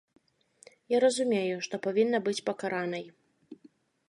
Я 0.95 1.01
разумею, 1.05 1.57
што 1.67 1.75
павінна 1.85 2.23
быць 2.29 2.37
пакаранай. 2.49 3.03